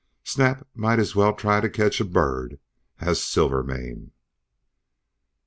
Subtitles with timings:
[0.23, 2.59] Snap might as well try to catch a bird
[2.99, 4.11] as Silvermane."